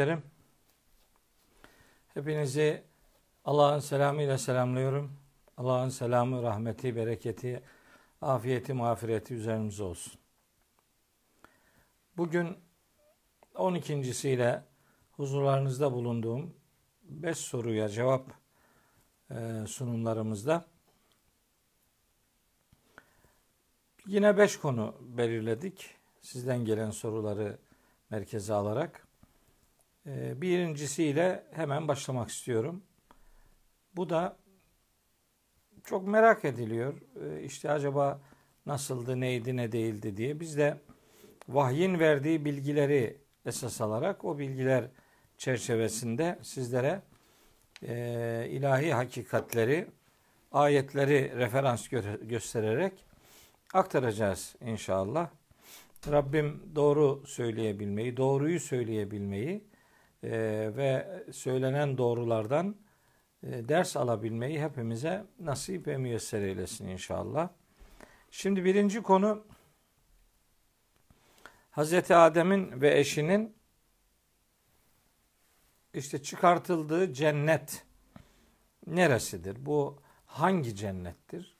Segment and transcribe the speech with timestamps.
[0.00, 0.22] ederim.
[2.14, 2.82] Hepinizi
[3.44, 5.12] Allah'ın selamıyla selamlıyorum.
[5.56, 7.62] Allah'ın selamı, rahmeti, bereketi,
[8.22, 10.12] afiyeti, mağfireti üzerimize olsun.
[12.16, 12.56] Bugün
[13.54, 14.64] 12.siyle
[15.12, 16.54] huzurlarınızda bulunduğum
[17.02, 18.32] 5 soruya cevap
[19.30, 20.66] e, sunumlarımızda
[24.06, 25.96] yine 5 konu belirledik.
[26.20, 27.58] Sizden gelen soruları
[28.10, 29.09] merkeze alarak.
[30.06, 32.82] Ee, birincisiyle hemen başlamak istiyorum.
[33.96, 34.36] Bu da
[35.84, 36.94] çok merak ediliyor.
[37.22, 38.20] Ee, işte acaba
[38.66, 40.40] nasıldı, neydi, ne değildi diye.
[40.40, 40.76] Biz de
[41.48, 44.84] vahyin verdiği bilgileri esas alarak o bilgiler
[45.38, 47.02] çerçevesinde sizlere
[47.82, 49.86] e, ilahi hakikatleri,
[50.52, 53.04] ayetleri referans gö- göstererek
[53.74, 55.30] aktaracağız inşallah.
[56.10, 59.69] Rabbim doğru söyleyebilmeyi, doğruyu söyleyebilmeyi
[60.24, 60.30] e,
[60.76, 62.76] ve söylenen doğrulardan
[63.42, 67.48] e, ders alabilmeyi hepimize nasip ve müyesser eylesin inşallah.
[68.30, 69.44] Şimdi birinci konu
[71.70, 73.54] Hazreti Adem'in ve eşinin
[75.94, 77.84] işte çıkartıldığı cennet
[78.86, 79.66] neresidir?
[79.66, 81.56] Bu hangi cennettir?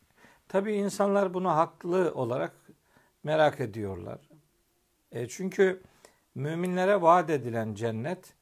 [0.49, 2.53] Tabii insanlar bunu haklı olarak
[3.23, 4.29] merak ediyorlar.
[5.13, 5.83] E çünkü
[6.35, 8.35] müminlere vaat edilen cennet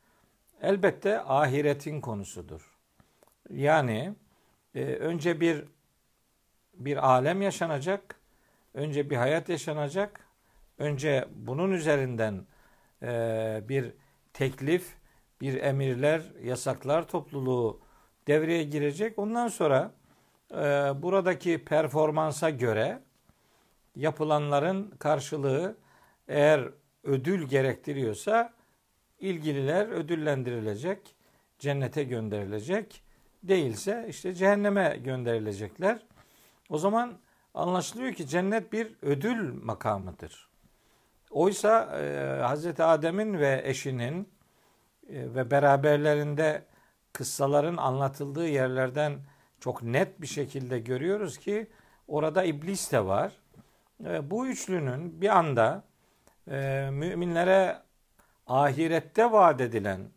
[0.63, 2.79] elbette ahiretin konusudur.
[3.51, 4.15] Yani
[4.75, 5.65] e, önce bir
[6.75, 8.21] bir alem yaşanacak,
[8.75, 10.21] önce bir hayat yaşanacak,
[10.79, 12.47] önce bunun üzerinden
[13.03, 13.93] e, bir
[14.33, 14.97] teklif,
[15.41, 17.81] bir emirler, yasaklar topluluğu
[18.27, 19.19] devreye girecek.
[19.19, 19.93] Ondan sonra
[20.51, 20.57] e,
[21.03, 23.03] buradaki performansa göre
[23.97, 25.77] yapılanların karşılığı
[26.29, 26.69] eğer
[27.05, 28.58] ödül gerektiriyorsa
[29.21, 31.15] ilgililer ödüllendirilecek,
[31.59, 33.03] cennete gönderilecek.
[33.43, 35.99] Değilse işte cehenneme gönderilecekler.
[36.69, 37.19] O zaman
[37.55, 40.49] anlaşılıyor ki cennet bir ödül makamıdır.
[41.31, 42.81] Oysa e, Hz.
[42.81, 44.29] Adem'in ve eşinin
[45.09, 46.65] e, ve beraberlerinde
[47.13, 49.19] kıssaların anlatıldığı yerlerden
[49.61, 51.71] çok net bir şekilde görüyoruz ki
[52.09, 53.33] orada iblis de var.
[54.05, 55.83] E, bu üçlünün bir anda
[56.51, 57.88] e, müminlere
[58.49, 60.11] ahirette vaat edilen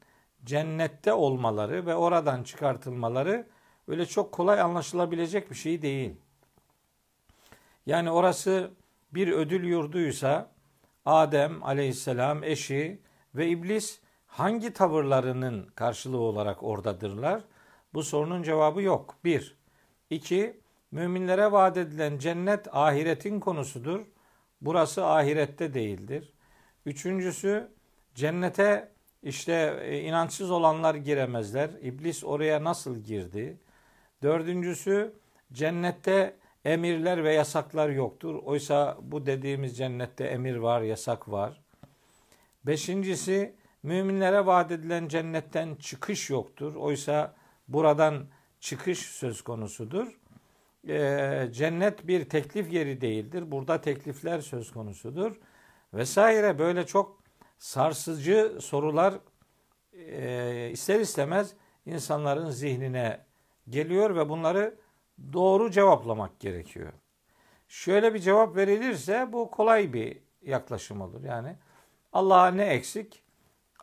[0.43, 3.47] cennette olmaları ve oradan çıkartılmaları
[3.87, 6.15] öyle çok kolay anlaşılabilecek bir şey değil.
[7.85, 8.71] Yani orası
[9.11, 10.51] bir ödül yurduysa
[11.05, 13.01] Adem aleyhisselam eşi
[13.35, 17.43] ve iblis hangi tavırlarının karşılığı olarak oradadırlar?
[17.93, 19.15] Bu sorunun cevabı yok.
[19.23, 19.57] Bir.
[20.09, 24.05] İki, müminlere vaat edilen cennet ahiretin konusudur.
[24.61, 26.33] Burası ahirette değildir.
[26.85, 27.71] Üçüncüsü
[28.15, 28.91] cennete
[29.23, 31.69] işte e, inançsız olanlar giremezler.
[31.81, 33.57] İblis oraya nasıl girdi?
[34.23, 35.13] Dördüncüsü
[35.53, 36.35] cennette
[36.65, 38.35] emirler ve yasaklar yoktur.
[38.43, 41.61] Oysa bu dediğimiz cennette emir var, yasak var.
[42.65, 46.75] Beşincisi müminlere vaat edilen cennetten çıkış yoktur.
[46.75, 47.35] Oysa
[47.67, 48.25] buradan
[48.59, 50.19] çıkış söz konusudur.
[50.87, 53.51] Ee, cennet bir teklif yeri değildir.
[53.51, 55.39] Burada teklifler söz konusudur.
[55.93, 57.20] Vesaire böyle çok
[57.61, 59.13] sarsıcı sorular
[59.93, 61.53] e, ister istemez
[61.85, 63.25] insanların zihnine
[63.69, 64.75] geliyor ve bunları
[65.33, 66.93] doğru cevaplamak gerekiyor.
[67.67, 71.23] Şöyle bir cevap verilirse bu kolay bir yaklaşım olur.
[71.23, 71.55] Yani
[72.13, 73.23] Allah'a ne eksik?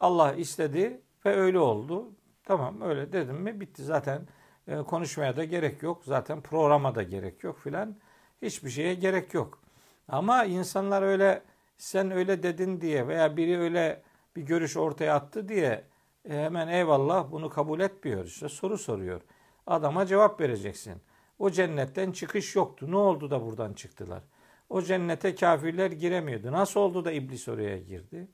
[0.00, 2.12] Allah istedi ve öyle oldu.
[2.44, 4.28] Tamam öyle dedim mi bitti zaten
[4.66, 6.04] e, konuşmaya da gerek yok.
[6.04, 7.96] Zaten programa da gerek yok filan.
[8.42, 9.62] Hiçbir şeye gerek yok.
[10.08, 11.42] Ama insanlar öyle
[11.78, 14.02] sen öyle dedin diye veya biri öyle
[14.36, 15.84] bir görüş ortaya attı diye
[16.30, 18.24] e, hemen eyvallah bunu kabul etmiyor.
[18.24, 19.20] İşte soru soruyor.
[19.66, 20.94] Adama cevap vereceksin.
[21.38, 22.90] O cennetten çıkış yoktu.
[22.90, 24.22] Ne oldu da buradan çıktılar?
[24.68, 26.52] O cennete kafirler giremiyordu.
[26.52, 28.28] Nasıl oldu da iblis oraya girdi?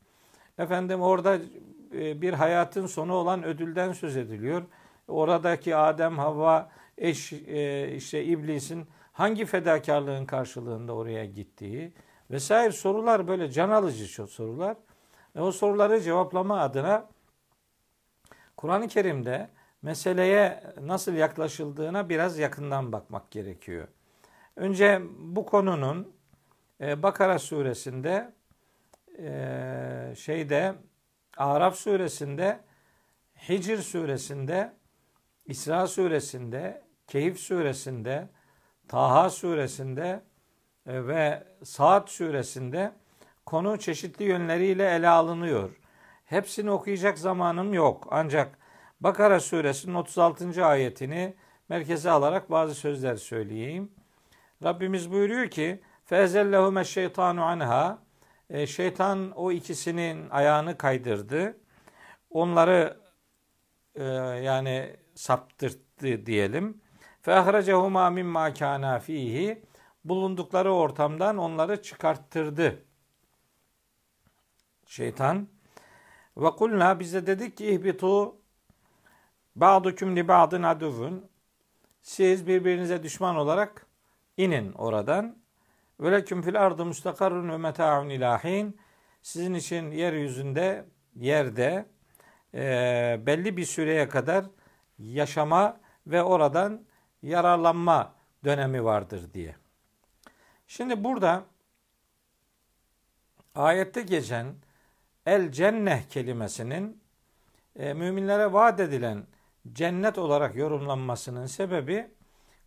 [0.59, 1.39] Efendim orada
[1.95, 4.63] e, bir hayatın sonu olan ödülden söz ediliyor.
[5.09, 11.93] Oradaki Adem, Havva, eş, e, işte iblisin hangi fedakarlığın karşılığında oraya gittiği
[12.31, 14.77] vesaire sorular böyle can alıcı sorular.
[15.37, 17.09] E o soruları cevaplama adına
[18.57, 19.51] Kur'an-ı Kerim'de
[19.83, 23.89] meseleye nasıl yaklaşıldığına biraz yakından bakmak gerekiyor.
[24.57, 26.13] Önce bu konunun
[26.81, 28.33] e, Bakara suresinde
[29.19, 30.75] e, şeyde
[31.37, 32.61] Araf suresinde
[33.49, 34.73] Hicr suresinde
[35.47, 38.29] İsra suresinde Keyif suresinde
[38.89, 40.23] Taha suresinde
[40.88, 42.92] ve Saat suresinde
[43.46, 45.70] konu çeşitli yönleriyle ele alınıyor.
[46.26, 48.08] Hepsini okuyacak zamanım yok.
[48.12, 48.60] Ancak
[49.02, 50.66] Bakara suresinin 36.
[50.66, 51.36] ayetini
[51.70, 53.92] merkeze alarak bazı sözler söyleyeyim.
[54.64, 58.00] Rabbimiz buyuruyor ki فَاَزَلَّهُمَ şeytanu anha
[58.50, 61.58] e, Şeytan o ikisinin ayağını kaydırdı.
[62.30, 62.98] Onları
[63.96, 64.04] e,
[64.44, 66.82] yani saptırttı diyelim.
[67.26, 69.58] فَاَخْرَجَهُمَا مِمَّا كَانَا ف۪يهِ
[70.05, 72.85] Bulundukları ortamdan onları çıkarttırdı.
[74.87, 75.49] Şeytan.
[76.37, 78.37] Ve kulna bize dedik ki ihbitu
[79.57, 81.29] ba'dukum li ba'din aduvun.
[82.03, 83.87] Siz birbirinize düşman olarak
[84.37, 85.37] inin oradan.
[86.01, 88.81] Ve leküm fil ardı mustakarrun ve meta'un ilahin.
[89.23, 90.85] Sizin için yeryüzünde,
[91.15, 91.87] yerde
[92.55, 94.45] e, belli bir süreye kadar
[94.99, 96.85] yaşama ve oradan
[97.23, 98.15] yararlanma
[98.45, 99.64] dönemi vardır diye.
[100.77, 101.45] Şimdi burada
[103.55, 104.47] ayette geçen
[105.27, 107.03] el cenneh kelimesinin
[107.77, 109.27] e, müminlere vaat edilen
[109.73, 112.11] cennet olarak yorumlanmasının sebebi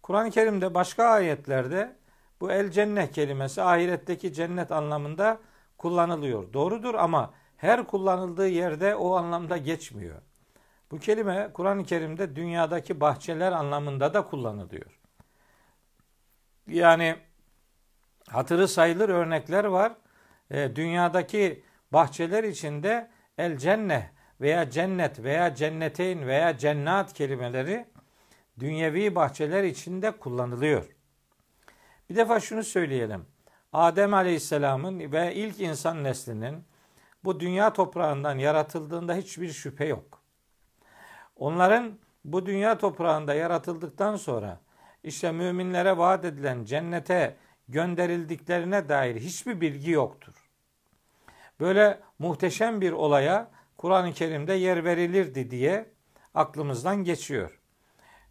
[0.01, 1.95] Kur'an-ı Kerim'de başka ayetlerde
[2.42, 5.39] bu el cenneh kelimesi ahiretteki cennet anlamında
[5.77, 6.53] kullanılıyor.
[6.53, 10.21] Doğrudur ama her kullanıldığı yerde o anlamda geçmiyor.
[10.92, 15.00] Bu kelime Kur'an-ı Kerim'de dünyadaki bahçeler anlamında da kullanılıyor.
[16.68, 17.26] Yani
[18.29, 19.94] hatırı sayılır örnekler var.
[20.51, 21.63] E, dünyadaki
[21.94, 24.03] bahçeler içinde el cenneh
[24.41, 27.85] veya cennet veya cenneteyn veya cennat kelimeleri
[28.59, 30.85] dünyevi bahçeler içinde kullanılıyor.
[32.09, 33.25] Bir defa şunu söyleyelim.
[33.74, 36.63] Adem Aleyhisselam'ın ve ilk insan neslinin
[37.24, 40.21] bu dünya toprağından yaratıldığında hiçbir şüphe yok.
[41.35, 44.59] Onların bu dünya toprağında yaratıldıktan sonra
[45.03, 47.35] işte müminlere vaat edilen cennete
[47.69, 50.34] gönderildiklerine dair hiçbir bilgi yoktur.
[51.60, 55.90] Böyle muhteşem bir olaya Kur'an-ı Kerim'de yer verilirdi diye
[56.34, 57.60] aklımızdan geçiyor.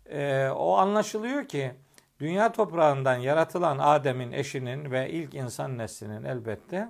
[0.06, 1.72] Ee, o anlaşılıyor ki
[2.20, 6.88] dünya toprağından yaratılan Adem'in eşinin ve ilk insan neslinin elbette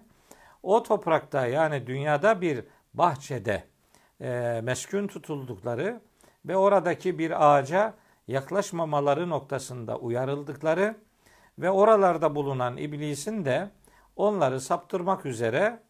[0.63, 2.65] o toprakta yani dünyada bir
[2.95, 3.65] bahçede
[4.21, 6.01] e, meskun tutuldukları
[6.47, 7.95] ve oradaki bir ağaca
[8.29, 10.97] yaklaşmamaları noktasında uyarıldıkları
[11.59, 13.71] ve oralarda bulunan iblisin de
[14.17, 15.81] onları saptırmak üzere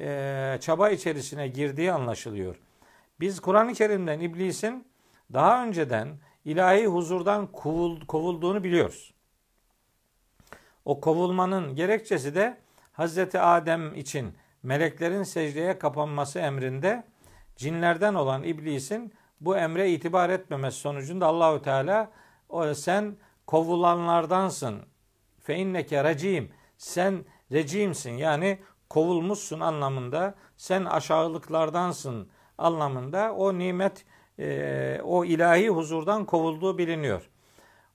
[0.00, 2.56] e, çaba içerisine girdiği anlaşılıyor.
[3.20, 4.86] Biz Kur'an-ı Kerim'den iblisin
[5.32, 6.08] daha önceden
[6.44, 9.14] ilahi huzurdan kovul, kovulduğunu biliyoruz.
[10.84, 12.56] O kovulmanın gerekçesi de
[12.92, 17.04] Hazreti Adem için meleklerin secdeye kapanması emrinde
[17.56, 22.10] cinlerden olan iblisin bu emre itibar etmemesi sonucunda Allahü Teala
[22.48, 23.16] o sen
[23.46, 24.82] kovulanlardansın.
[25.48, 26.50] Fe inneke recim.
[26.78, 28.10] Sen recimsin.
[28.10, 28.58] Yani
[28.88, 30.34] kovulmuşsun anlamında.
[30.56, 32.28] Sen aşağılıklardansın
[32.58, 34.04] anlamında o nimet
[34.38, 37.30] e, o ilahi huzurdan kovulduğu biliniyor.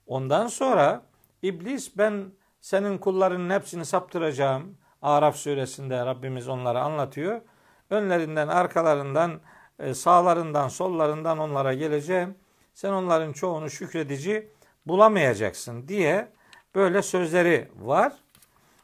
[0.07, 1.01] Ondan sonra
[1.41, 2.25] iblis ben
[2.61, 4.77] senin kullarının hepsini saptıracağım.
[5.01, 7.41] Araf suresinde Rabbimiz onları anlatıyor.
[7.89, 9.39] Önlerinden, arkalarından,
[9.79, 12.35] e, sağlarından, sollarından onlara geleceğim.
[12.73, 14.51] Sen onların çoğunu şükredici
[14.85, 16.32] bulamayacaksın diye
[16.75, 18.13] böyle sözleri var.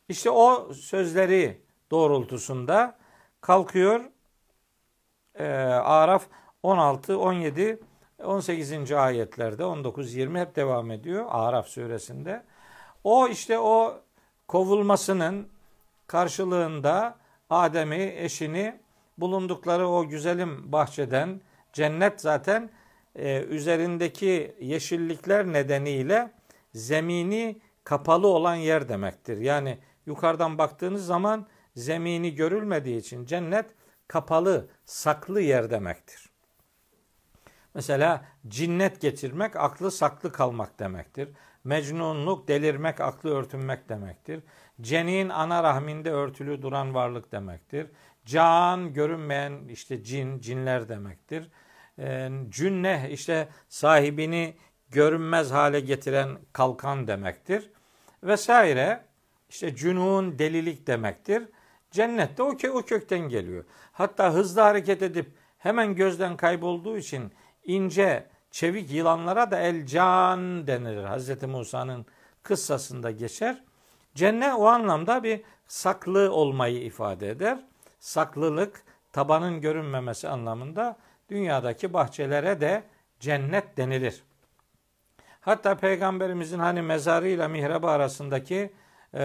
[0.09, 2.97] İşte o sözleri doğrultusunda
[3.41, 4.01] kalkıyor
[5.35, 6.25] e, Araf
[6.63, 7.79] 16, 17,
[8.23, 8.91] 18.
[8.91, 12.43] ayetlerde 19, 20 hep devam ediyor Araf suresinde.
[13.03, 14.01] O işte o
[14.47, 15.47] kovulmasının
[16.07, 17.17] karşılığında
[17.49, 18.79] Adem'i, eşini
[19.17, 21.41] bulundukları o güzelim bahçeden
[21.73, 22.69] cennet zaten
[23.15, 26.31] e, üzerindeki yeşillikler nedeniyle
[26.73, 29.37] zemini kapalı olan yer demektir.
[29.37, 33.65] Yani yukarıdan baktığınız zaman zemini görülmediği için cennet
[34.07, 36.29] kapalı, saklı yer demektir.
[37.73, 41.29] Mesela cinnet getirmek aklı saklı kalmak demektir.
[41.63, 44.43] Mecnunluk delirmek, aklı örtünmek demektir.
[44.81, 47.87] Cenin ana rahminde örtülü duran varlık demektir.
[48.25, 51.51] Can görünmeyen işte cin, cinler demektir.
[51.99, 54.57] E, cünne işte sahibini
[54.89, 57.71] görünmez hale getiren kalkan demektir.
[58.23, 59.03] Vesaire
[59.49, 61.43] işte cünun delilik demektir.
[61.91, 63.65] Cennette o, o kökten geliyor.
[63.91, 67.31] Hatta hızlı hareket edip hemen gözden kaybolduğu için
[67.63, 71.03] ince, çevik yılanlara da el can denilir.
[71.03, 71.43] Hz.
[71.43, 72.05] Musa'nın
[72.43, 73.63] kıssasında geçer.
[74.15, 77.59] Cennet o anlamda bir saklı olmayı ifade eder.
[77.99, 78.83] Saklılık,
[79.13, 80.97] tabanın görünmemesi anlamında
[81.29, 82.83] dünyadaki bahçelere de
[83.19, 84.23] cennet denilir.
[85.49, 88.73] Hatta peygamberimizin hani mezarıyla mihrabı arasındaki
[89.13, 89.23] e,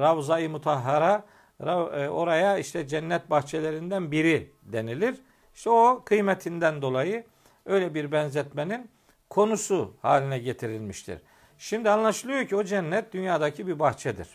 [0.00, 1.24] Ravza-i Mutahhara
[1.60, 5.14] e, oraya işte cennet bahçelerinden biri denilir.
[5.54, 7.24] İşte o kıymetinden dolayı
[7.66, 8.90] öyle bir benzetmenin
[9.30, 11.18] konusu haline getirilmiştir.
[11.58, 14.28] Şimdi anlaşılıyor ki o cennet dünyadaki bir bahçedir.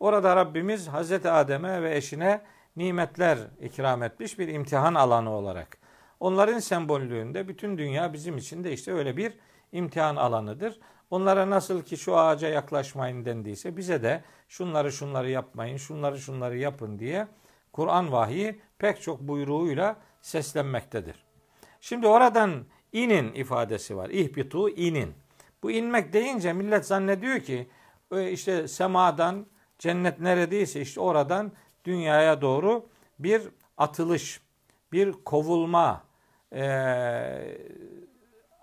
[0.00, 2.40] Orada Rabbimiz Hazreti Adem'e ve eşine
[2.76, 5.78] nimetler ikram etmiş bir imtihan alanı olarak.
[6.20, 9.32] Onların sembollüğünde bütün dünya bizim için de işte öyle bir
[9.72, 10.80] imtihan alanıdır.
[11.10, 16.98] Onlara nasıl ki şu ağaca yaklaşmayın dendiyse bize de şunları şunları yapmayın, şunları şunları yapın
[16.98, 17.28] diye
[17.72, 21.24] Kur'an vahiyi pek çok buyruğuyla seslenmektedir.
[21.80, 24.10] Şimdi oradan inin ifadesi var.
[24.10, 25.14] İhbitu inin.
[25.62, 27.68] Bu inmek deyince millet zannediyor ki
[28.12, 29.46] e, işte semadan
[29.78, 31.52] cennet neredeyse işte oradan
[31.84, 33.42] dünyaya doğru bir
[33.76, 34.40] atılış,
[34.92, 36.04] bir kovulma
[36.52, 36.62] e,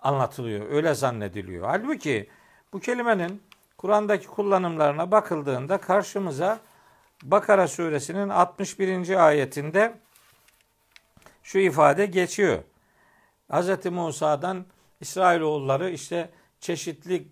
[0.05, 0.69] anlatılıyor.
[0.69, 1.67] Öyle zannediliyor.
[1.67, 2.29] Halbuki
[2.73, 3.41] bu kelimenin
[3.77, 6.59] Kur'an'daki kullanımlarına bakıldığında karşımıza
[7.23, 9.25] Bakara suresinin 61.
[9.25, 9.93] ayetinde
[11.43, 12.59] şu ifade geçiyor.
[13.51, 13.85] Hz.
[13.85, 14.65] Musa'dan
[15.01, 17.27] İsrailoğulları işte çeşitli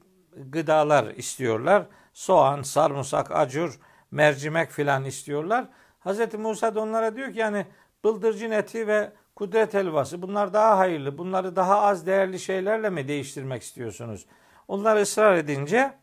[0.52, 1.86] gıdalar istiyorlar.
[2.14, 3.80] Soğan, sarımsak, acur,
[4.12, 5.66] mercimek filan istiyorlar.
[6.06, 6.34] Hz.
[6.34, 7.66] Musa da onlara diyor ki yani
[8.04, 11.18] bıldırcın eti ve kudret helvası bunlar daha hayırlı.
[11.18, 14.26] Bunları daha az değerli şeylerle mi değiştirmek istiyorsunuz?
[14.68, 15.94] Onlar ısrar edince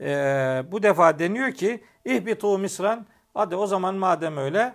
[0.00, 0.06] e,
[0.70, 4.74] bu defa deniyor ki ihbitu misran hadi o zaman madem öyle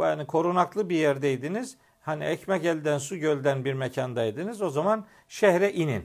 [0.00, 6.04] yani korunaklı bir yerdeydiniz hani ekmek elden su gölden bir mekandaydınız o zaman şehre inin.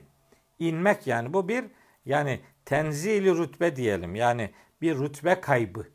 [0.59, 1.65] İnmek yani bu bir
[2.05, 5.87] yani tenzili rütbe diyelim yani bir rütbe kaybı.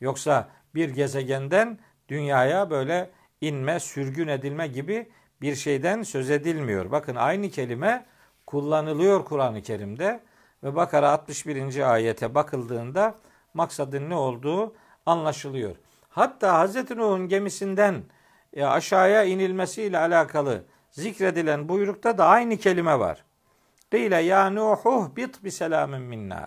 [0.00, 5.08] Yoksa bir gezegenden dünyaya böyle inme, sürgün edilme gibi
[5.40, 6.90] bir şeyden söz edilmiyor.
[6.90, 8.06] Bakın aynı kelime
[8.46, 10.20] kullanılıyor Kur'an-ı Kerim'de
[10.62, 11.92] ve Bakara 61.
[11.92, 13.14] ayete bakıldığında
[13.54, 14.74] maksadın ne olduğu
[15.06, 15.76] anlaşılıyor.
[16.08, 18.02] Hatta Hazreti Nuh'un gemisinden
[18.52, 23.24] e, aşağıya inilmesiyle alakalı zikredilen buyrukta da aynı kelime var.
[23.90, 26.46] Kıyle ya Nuhuh bit bi selamin minna.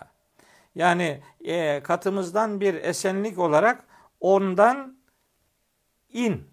[0.74, 3.84] Yani e, katımızdan bir esenlik olarak
[4.20, 4.96] ondan
[6.12, 6.49] in.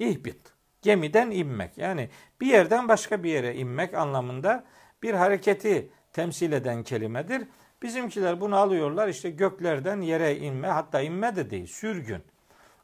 [0.00, 0.52] İhbit.
[0.82, 1.78] Gemiden inmek.
[1.78, 2.08] Yani
[2.40, 4.64] bir yerden başka bir yere inmek anlamında
[5.02, 7.42] bir hareketi temsil eden kelimedir.
[7.82, 12.22] Bizimkiler bunu alıyorlar işte göklerden yere inme hatta inme de değil sürgün.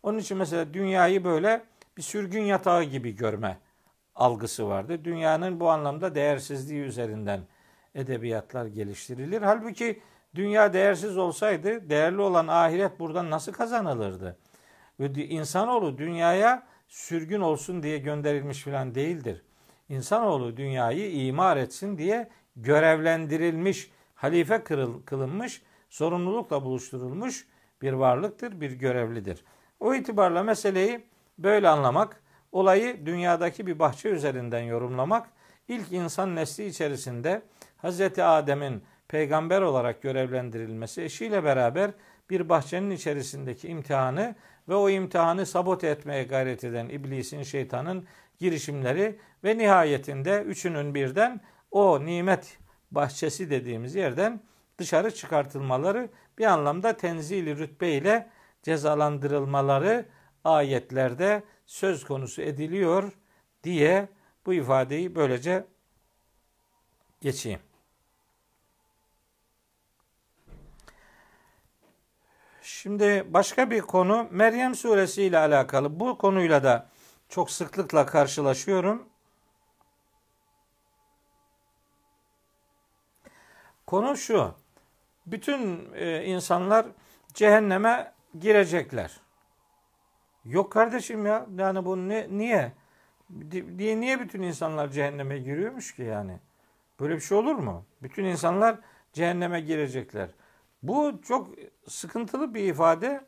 [0.03, 1.65] Onun için mesela dünyayı böyle
[1.97, 3.59] bir sürgün yatağı gibi görme
[4.15, 5.05] algısı vardı.
[5.05, 7.41] Dünyanın bu anlamda değersizliği üzerinden
[7.95, 9.43] edebiyatlar geliştirilir.
[9.43, 10.03] Halbuki
[10.35, 14.39] dünya değersiz olsaydı değerli olan ahiret buradan nasıl kazanılırdı?
[15.01, 19.43] Ve insanoğlu dünyaya sürgün olsun diye gönderilmiş filan değildir.
[19.89, 24.65] İnsanoğlu dünyayı imar etsin diye görevlendirilmiş, halife
[25.05, 27.47] kılınmış, sorumlulukla buluşturulmuş
[27.83, 29.45] bir varlıktır, bir görevlidir.
[29.81, 31.05] O itibarla meseleyi
[31.39, 35.29] böyle anlamak, olayı dünyadaki bir bahçe üzerinden yorumlamak,
[35.69, 37.43] ilk insan nesli içerisinde
[37.83, 38.01] Hz.
[38.19, 41.91] Adem'in peygamber olarak görevlendirilmesi eşiyle beraber
[42.31, 44.35] bir bahçenin içerisindeki imtihanı
[44.69, 48.07] ve o imtihanı sabote etmeye gayret eden iblisin, şeytanın
[48.39, 52.59] girişimleri ve nihayetinde üçünün birden o nimet
[52.91, 54.41] bahçesi dediğimiz yerden
[54.79, 56.09] dışarı çıkartılmaları
[56.39, 58.31] bir anlamda tenzili rütbe ile
[58.63, 60.07] cezalandırılmaları
[60.45, 63.13] ayetlerde söz konusu ediliyor
[63.65, 64.09] diye
[64.47, 65.65] bu ifadeyi böylece
[67.21, 67.61] geçeyim.
[72.67, 76.01] Şimdi başka bir konu Meryem suresi ile alakalı.
[76.01, 76.89] Bu konuyla da
[77.29, 79.09] çok sıklıkla karşılaşıyorum.
[83.87, 84.55] Konu şu.
[85.27, 86.87] Bütün e, insanlar
[87.35, 89.21] cehenneme girecekler.
[90.45, 91.47] Yok kardeşim ya.
[91.59, 92.73] Yani bu ne, niye?
[93.79, 96.39] Diye niye bütün insanlar cehenneme giriyormuş ki yani?
[97.01, 97.85] Böyle bir şey olur mu?
[98.03, 98.79] Bütün insanlar
[99.13, 100.29] cehenneme girecekler.
[100.83, 101.49] Bu çok
[101.89, 103.25] sıkıntılı bir ifade.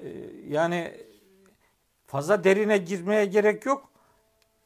[0.00, 0.08] Ee,
[0.48, 0.96] yani
[2.06, 3.90] fazla derine girmeye gerek yok.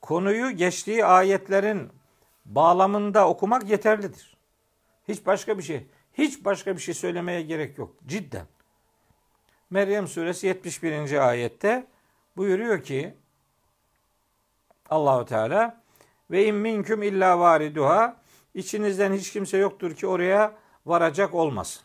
[0.00, 1.90] Konuyu geçtiği ayetlerin
[2.44, 4.36] bağlamında okumak yeterlidir.
[5.08, 7.96] Hiç başka bir şey, hiç başka bir şey söylemeye gerek yok.
[8.06, 8.46] Cidden.
[9.70, 11.28] Meryem suresi 71.
[11.28, 11.86] ayette
[12.36, 13.14] buyuruyor ki
[14.90, 15.82] Allahu Teala
[16.30, 18.16] ve in minküm illa variduha
[18.54, 20.54] içinizden hiç kimse yoktur ki oraya
[20.86, 21.82] varacak olmasın.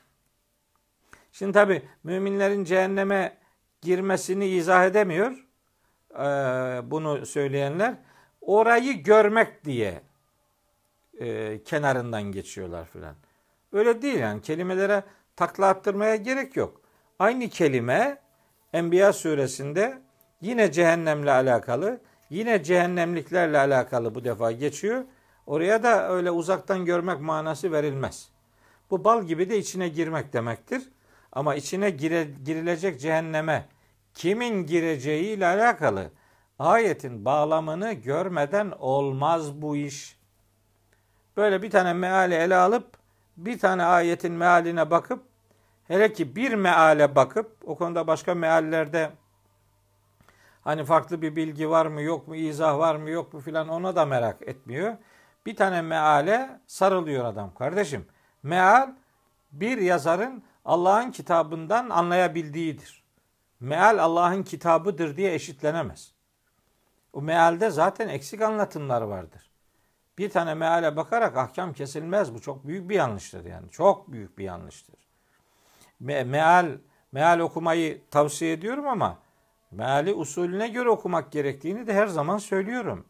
[1.31, 3.37] Şimdi tabi müminlerin cehenneme
[3.81, 5.31] girmesini izah edemiyor
[6.91, 7.95] bunu söyleyenler.
[8.41, 10.01] Orayı görmek diye
[11.65, 13.15] kenarından geçiyorlar filan.
[13.71, 15.03] Öyle değil yani kelimelere
[15.35, 16.81] takla attırmaya gerek yok.
[17.19, 18.21] Aynı kelime
[18.73, 20.01] Enbiya suresinde
[20.41, 25.03] yine cehennemle alakalı Yine cehennemliklerle alakalı bu defa geçiyor.
[25.45, 28.29] Oraya da öyle uzaktan görmek manası verilmez.
[28.91, 30.83] Bu bal gibi de içine girmek demektir.
[31.37, 33.65] Ama içine gire, girilecek cehenneme
[34.13, 36.11] kimin gireceği ile alakalı
[36.59, 40.19] ayetin bağlamını görmeden olmaz bu iş.
[41.37, 42.97] Böyle bir tane meali ele alıp
[43.37, 45.23] bir tane ayetin mealine bakıp
[45.87, 49.11] hele ki bir meale bakıp o konuda başka meallerde
[50.63, 53.95] hani farklı bir bilgi var mı yok mu izah var mı yok mu filan ona
[53.95, 54.93] da merak etmiyor.
[55.45, 58.05] Bir tane meale sarılıyor adam kardeşim.
[58.43, 58.89] Meal
[59.51, 63.03] bir yazarın Allah'ın kitabından anlayabildiğidir.
[63.59, 66.13] Meal Allah'ın kitabıdır diye eşitlenemez.
[67.13, 69.51] O mealde zaten eksik anlatımlar vardır.
[70.17, 72.33] Bir tane meale bakarak ahkam kesilmez.
[72.33, 73.69] Bu çok büyük bir yanlıştır yani.
[73.69, 74.95] Çok büyük bir yanlıştır.
[76.01, 76.77] Me- meal
[77.11, 79.17] meal okumayı tavsiye ediyorum ama
[79.71, 83.05] meali usulüne göre okumak gerektiğini de her zaman söylüyorum.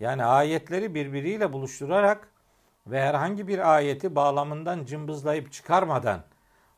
[0.00, 2.28] Yani ayetleri birbiriyle buluşturarak
[2.86, 6.22] ve herhangi bir ayeti bağlamından cımbızlayıp çıkarmadan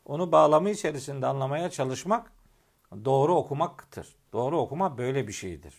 [0.05, 2.31] onu bağlamı içerisinde anlamaya çalışmak
[3.05, 4.15] doğru okumaktır.
[4.33, 5.73] Doğru okuma böyle bir şeydir.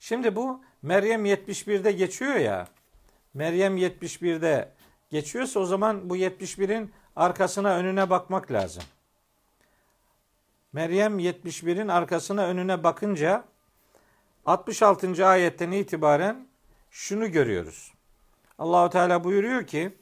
[0.00, 2.68] Şimdi bu Meryem 71'de geçiyor ya.
[3.34, 4.72] Meryem 71'de
[5.10, 8.82] geçiyorsa o zaman bu 71'in arkasına önüne bakmak lazım.
[10.72, 13.44] Meryem 71'in arkasına önüne bakınca
[14.46, 15.26] 66.
[15.26, 16.46] ayetten itibaren
[16.90, 17.92] şunu görüyoruz.
[18.58, 20.01] Allahu Teala buyuruyor ki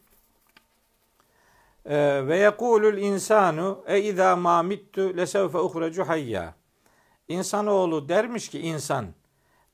[1.86, 6.54] ve yekulul insanu e izâ mâ mittu lesevfe uhrecu hayya.
[7.28, 9.06] İnsanoğlu dermiş ki insan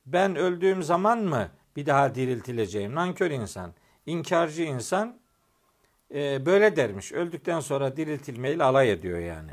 [0.07, 2.95] ben öldüğüm zaman mı bir daha diriltileceğim?
[2.95, 3.73] Nankör insan,
[4.07, 5.19] inkarcı insan
[6.15, 7.13] e, böyle dermiş.
[7.13, 9.53] Öldükten sonra diriltilmeyle alay ediyor yani.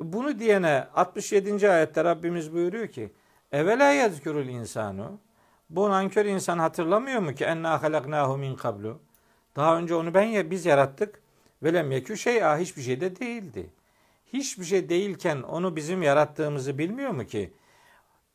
[0.00, 1.70] Bunu diyene 67.
[1.70, 3.12] ayette Rabbimiz buyuruyor ki
[3.52, 5.20] Evela yazkürül insanu
[5.70, 9.00] bu nankör insan hatırlamıyor mu ki enna halaknahu min kablu
[9.56, 11.20] daha önce onu ben ya biz yarattık.
[11.62, 13.70] Velem yekü şey ah hiçbir şey de değildi.
[14.32, 17.52] Hiçbir şey değilken onu bizim yarattığımızı bilmiyor mu ki?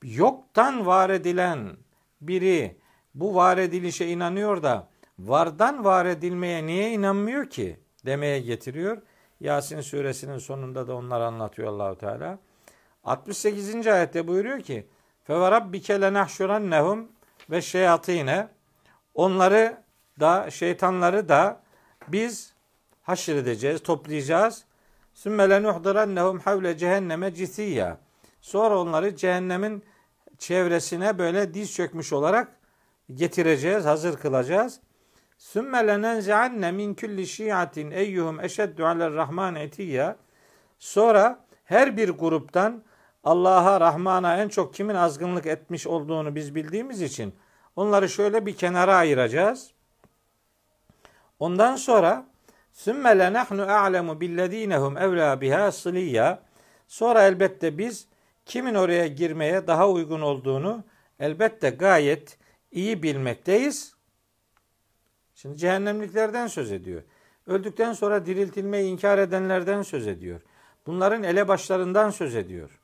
[0.04, 1.78] Yoktan var edilen
[2.22, 2.78] biri
[3.14, 9.02] bu var edilişe inanıyor da vardan var edilmeye niye inanmıyor ki demeye getiriyor.
[9.40, 12.40] Yasin suresinin sonunda da onlar anlatıyor Allahu Teala.
[13.04, 13.88] 68.
[13.88, 14.88] ayette buyuruyor ki:
[15.24, 17.12] "Fe ve rabbike lenahşurannehum
[17.50, 18.56] ve şeyatine"
[19.16, 19.78] Onları
[20.20, 21.62] da şeytanları da
[22.08, 22.54] biz
[23.04, 24.66] haşr edeceğiz, toplayacağız.
[25.14, 27.98] Sümme lenuhdirannehum havle cehenneme cisiyya.
[28.42, 29.84] Sonra onları cehennemin
[30.38, 32.48] çevresine böyle diz çökmüş olarak
[33.14, 34.80] getireceğiz, hazır kılacağız.
[35.38, 40.16] Sümme lenenzi'anne min kulli şiatin eyyuhum eşeddu aler rahman etiyya.
[40.80, 42.84] Sonra her bir gruptan
[43.24, 47.36] Allah'a, Rahman'a en çok kimin azgınlık etmiş olduğunu biz bildiğimiz için
[47.76, 49.72] onları şöyle bir kenara ayıracağız.
[51.40, 52.26] Ondan sonra
[52.74, 56.40] sümme le nahnu a'lemu billedinehum evla biha sıliyya.
[56.88, 58.08] Sonra elbette biz
[58.46, 60.84] kimin oraya girmeye daha uygun olduğunu
[61.20, 62.38] elbette gayet
[62.72, 63.96] iyi bilmekteyiz.
[65.36, 67.04] Şimdi cehennemliklerden söz ediyor.
[67.48, 70.42] Öldükten sonra diriltilmeyi inkar edenlerden söz ediyor.
[70.88, 72.80] Bunların elebaşlarından söz ediyor.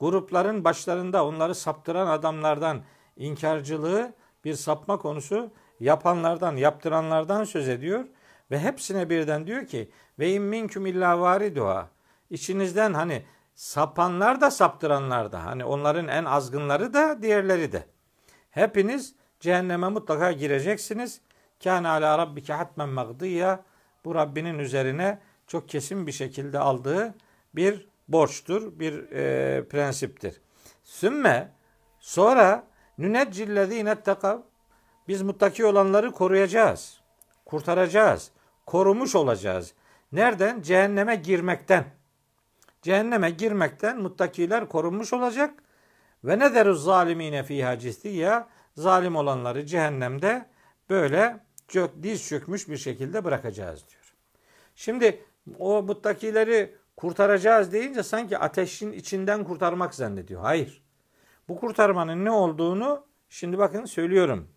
[0.00, 2.82] Grupların başlarında onları saptıran adamlardan
[3.16, 4.12] inkarcılığı
[4.44, 8.04] bir sapma konusu yapanlardan, yaptıranlardan söz ediyor
[8.50, 11.88] ve hepsine birden diyor ki ve in minkum illa variduha.
[12.30, 13.22] İçinizden hani
[13.54, 17.84] sapanlar da saptıranlar da hani onların en azgınları da diğerleri de.
[18.50, 21.20] Hepiniz cehenneme mutlaka gireceksiniz.
[21.64, 23.64] Kâne ala rabbike hatmen magdiyya.
[24.04, 27.14] Bu Rabbinin üzerine çok kesin bir şekilde aldığı
[27.54, 30.40] bir borçtur, bir e, prensiptir.
[30.82, 31.52] Sümme
[32.00, 32.66] sonra
[32.98, 34.38] nüneccillezîne tekav
[35.08, 37.00] biz muttaki olanları koruyacağız.
[37.44, 38.30] Kurtaracağız.
[38.66, 39.74] Korumuş olacağız.
[40.12, 40.62] Nereden?
[40.62, 41.84] Cehenneme girmekten.
[42.82, 45.54] Cehenneme girmekten muttakiler korunmuş olacak.
[46.24, 50.46] Ve ne deruz zalimine fiha ya zalim olanları cehennemde
[50.90, 54.14] böyle çök, diz çökmüş bir şekilde bırakacağız diyor.
[54.74, 55.24] Şimdi
[55.58, 60.42] o muttakileri kurtaracağız deyince sanki ateşin içinden kurtarmak zannediyor.
[60.42, 60.82] Hayır.
[61.48, 64.48] Bu kurtarmanın ne olduğunu şimdi bakın söylüyorum.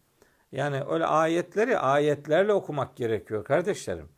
[0.52, 4.10] Yani öyle ayetleri ayetlerle okumak gerekiyor kardeşlerim.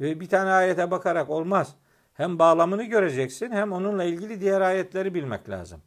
[0.00, 1.74] Ve bir tane ayete bakarak olmaz.
[2.14, 5.82] Hem bağlamını göreceksin hem onunla ilgili diğer ayetleri bilmek lazım.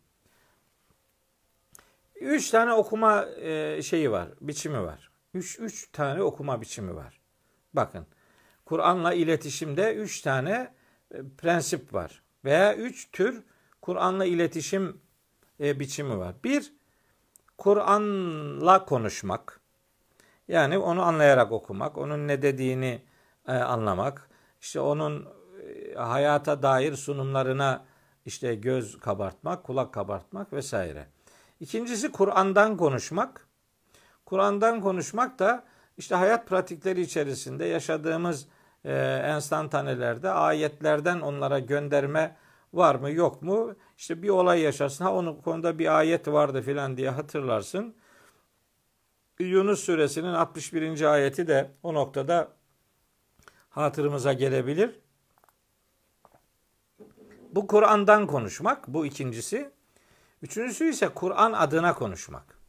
[2.16, 5.12] Üç tane okuma e, şeyi var, biçimi var.
[5.34, 7.20] Üç, üç tane okuma biçimi var.
[7.74, 8.08] Bakın,
[8.66, 10.74] Kur'an'la iletişimde üç tane
[11.12, 12.24] e, prensip var.
[12.46, 13.44] Veya üç tür
[13.82, 15.02] Kur'an'la iletişim
[15.60, 16.36] e, biçimi var.
[16.44, 16.74] Bir,
[17.58, 19.65] Kur'an'la konuşmak.
[20.48, 23.02] Yani onu anlayarak okumak, onun ne dediğini
[23.48, 24.30] e, anlamak,
[24.62, 25.28] işte onun
[25.64, 27.86] e, hayata dair sunumlarına
[28.26, 31.08] işte göz kabartmak, kulak kabartmak vesaire.
[31.60, 33.48] İkincisi Kur'an'dan konuşmak.
[34.26, 35.64] Kur'an'dan konuşmak da
[35.98, 38.48] işte hayat pratikleri içerisinde yaşadığımız
[38.86, 38.94] e,
[39.26, 42.36] enstantanelerde ayetlerden onlara gönderme
[42.74, 43.76] var mı yok mu?
[43.98, 47.96] İşte bir olay yaşasın ha onun konuda bir ayet vardı filan diye hatırlarsın.
[49.40, 51.02] Yunus suresinin 61.
[51.02, 52.52] ayeti de o noktada
[53.70, 55.00] hatırımıza gelebilir.
[57.52, 59.72] Bu Kur'an'dan konuşmak, bu ikincisi.
[60.42, 62.60] Üçüncüsü ise Kur'an adına konuşmak.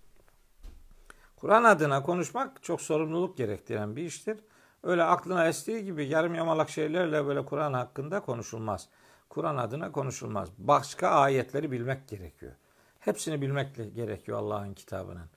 [1.37, 4.38] Kur'an adına konuşmak çok sorumluluk gerektiren bir iştir.
[4.83, 8.88] Öyle aklına estiği gibi yarım yamalak şeylerle böyle Kur'an hakkında konuşulmaz.
[9.29, 10.48] Kur'an adına konuşulmaz.
[10.59, 12.52] Başka ayetleri bilmek gerekiyor.
[13.00, 15.31] Hepsini bilmek gerekiyor Allah'ın kitabının.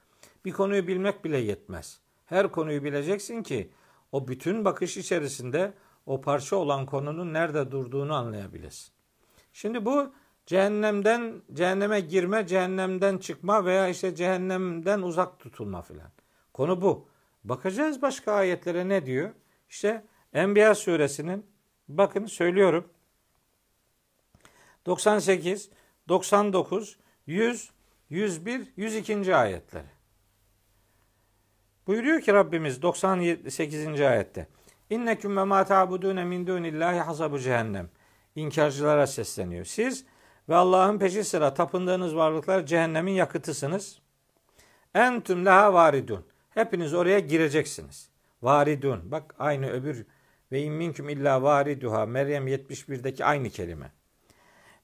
[0.46, 2.00] Bir konuyu bilmek bile yetmez.
[2.26, 3.72] Her konuyu bileceksin ki
[4.12, 5.74] o bütün bakış içerisinde
[6.06, 8.92] o parça olan konunun nerede durduğunu anlayabilesin.
[9.54, 10.14] Şimdi bu
[10.46, 16.12] cehennemden cehenneme girme, cehennemden çıkma veya işte cehennemden uzak tutulma filan.
[16.54, 17.08] Konu bu.
[17.44, 19.30] Bakacağız başka ayetlere ne diyor?
[19.70, 21.46] İşte Enbiya suresinin
[21.88, 22.90] bakın söylüyorum
[24.86, 25.70] 98,
[26.08, 26.98] 99,
[27.28, 27.72] 100,
[28.10, 29.36] 101, 102.
[29.36, 29.99] ayetleri.
[31.90, 34.02] Buyuruyor ki Rabbimiz 98.
[34.02, 34.48] ayette.
[34.90, 37.90] İnneküm ve ma ta'budune min dunillahi hasabu cehennem.
[38.36, 39.66] İnkarcılara sesleniyor.
[39.66, 40.06] Siz
[40.50, 44.00] ve Allah'ın peşi sıra tapındığınız varlıklar cehennemin yakıtısınız.
[44.94, 46.26] Entüm leha varidun.
[46.50, 48.10] Hepiniz oraya gireceksiniz.
[48.42, 49.12] Varidun.
[49.12, 50.06] Bak aynı öbür
[50.52, 52.06] ve in minküm illa variduha.
[52.06, 53.92] Meryem 71'deki aynı kelime.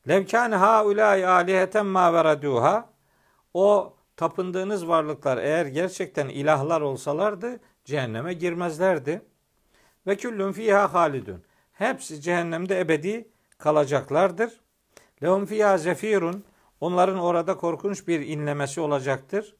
[0.07, 2.89] Levkâne haulâi aliheten ma veraduha.
[3.53, 9.21] O tapındığınız varlıklar eğer gerçekten ilahlar olsalardı cehenneme girmezlerdi.
[10.07, 11.43] Ve küllün fiha halidun.
[11.71, 14.59] Hepsi cehennemde ebedi kalacaklardır.
[15.23, 16.43] Lehum fiha zefirun.
[16.81, 19.55] Onların orada korkunç bir inlemesi olacaktır.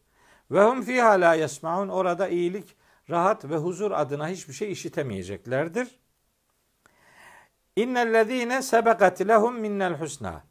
[0.52, 1.88] Ve hum fiha la yesmaun.
[1.88, 2.76] Orada iyilik,
[3.10, 6.00] rahat ve huzur adına hiçbir şey işitemeyeceklerdir.
[7.76, 10.44] İnnellezîne sebekat lehum minnel husna.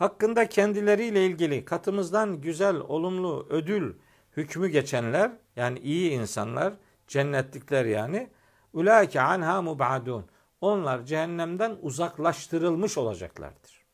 [0.00, 3.94] Hakkında kendileriyle ilgili katımızdan güzel, olumlu, ödül
[4.36, 6.72] hükmü geçenler, yani iyi insanlar,
[7.08, 8.30] cennetlikler yani,
[8.72, 10.24] ulaike anha mubadun.
[10.60, 13.84] Onlar cehennemden uzaklaştırılmış olacaklardır.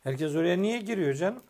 [0.00, 1.42] Herkes oraya niye giriyor canım?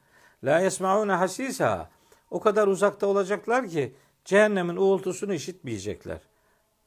[0.45, 1.91] La yesmaune hasisa.
[2.31, 3.95] O kadar uzakta olacaklar ki
[4.25, 6.21] cehennemin uğultusunu işitmeyecekler.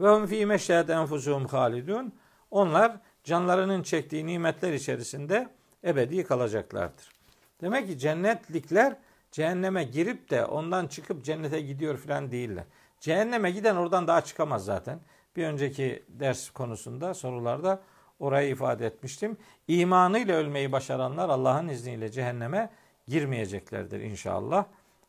[0.02, 2.14] Ve hum fî meşşehad enfusuhum halidun.
[2.52, 5.50] Onlar canlarının çektiği nimetler içerisinde
[5.84, 7.10] ebedi kalacaklardır.
[7.62, 8.96] Demek ki cennetlikler
[9.32, 12.64] cehenneme girip de ondan çıkıp cennete gidiyor falan değiller.
[13.00, 15.00] Cehenneme giden oradan daha çıkamaz zaten.
[15.36, 17.82] Bir önceki ders konusunda sorularda
[18.20, 19.38] orayı ifade etmiştim.
[19.68, 22.70] İmanıyla ölmeyi başaranlar Allah'ın izniyle cehenneme
[23.08, 24.66] girmeyeceklerdir inşallah.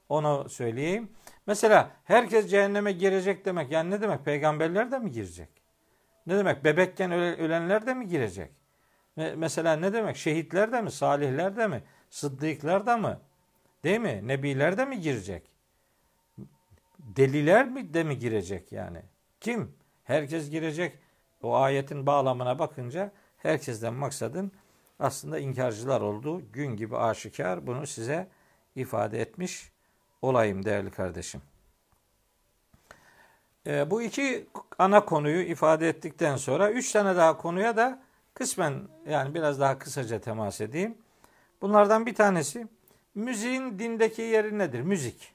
[0.09, 1.09] Onu söyleyeyim.
[1.47, 3.71] Mesela herkes cehenneme girecek demek.
[3.71, 4.25] Yani ne demek?
[4.25, 5.49] Peygamberler de mi girecek?
[6.27, 6.65] Ne demek?
[6.65, 8.51] Bebekken ölenler de mi girecek?
[9.17, 10.17] Mesela ne demek?
[10.17, 10.91] Şehitler de mi?
[10.91, 11.83] Salihler de mi?
[12.11, 13.21] Sıddıklar da mı?
[13.85, 14.21] Değil mi?
[14.25, 15.51] Nebiler de mi girecek?
[16.99, 19.03] Deliler mi de mi girecek yani?
[19.41, 19.75] Kim?
[20.05, 20.99] Herkes girecek.
[21.43, 24.53] O ayetin bağlamına bakınca herkesten maksadın
[24.99, 28.29] aslında inkarcılar olduğu gün gibi aşikar bunu size
[28.77, 29.73] ifade etmiş
[30.23, 31.43] olayım değerli kardeşim.
[33.67, 34.47] E, bu iki
[34.79, 38.03] ana konuyu ifade ettikten sonra üç tane daha konuya da
[38.35, 40.99] kısmen yani biraz daha kısaca temas edeyim.
[41.63, 42.67] Bunlardan bir tanesi
[43.15, 44.81] müziğin dindeki yeri nedir?
[44.81, 45.35] Müzik.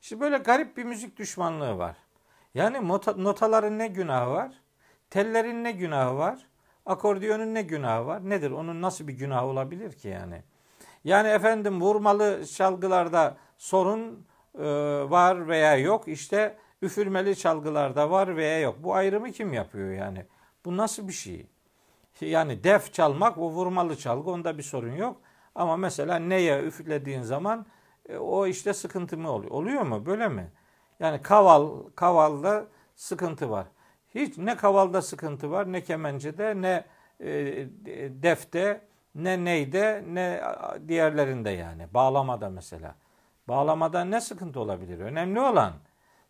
[0.00, 1.96] Şimdi böyle garip bir müzik düşmanlığı var.
[2.54, 4.52] Yani nota, notaların ne günahı var?
[5.10, 6.46] Tellerin ne günahı var?
[6.86, 8.30] Akordiyonun ne günahı var?
[8.30, 8.50] Nedir?
[8.50, 10.42] Onun nasıl bir günahı olabilir ki yani?
[11.04, 14.26] Yani efendim vurmalı çalgılarda sorun
[14.58, 14.64] e,
[15.10, 16.08] var veya yok.
[16.08, 18.76] İşte üfürmeli çalgılarda var veya yok.
[18.78, 20.26] Bu ayrımı kim yapıyor yani?
[20.64, 21.46] Bu nasıl bir şey?
[22.20, 25.20] Yani def çalmak o vurmalı çalgı onda bir sorun yok.
[25.54, 27.66] Ama mesela neye üflediğin zaman
[28.08, 29.50] e, o işte sıkıntı mı oluyor?
[29.50, 30.06] Oluyor mu?
[30.06, 30.50] Böyle mi?
[31.00, 33.66] Yani kaval, kavalda sıkıntı var.
[34.14, 36.84] Hiç ne kavalda sıkıntı var, ne kemencede, ne
[37.20, 37.26] e,
[38.22, 40.42] defte, ne neyde, ne
[40.88, 41.94] diğerlerinde yani.
[41.94, 42.94] Bağlamada mesela.
[43.48, 44.98] Bağlamada ne sıkıntı olabilir?
[44.98, 45.72] Önemli olan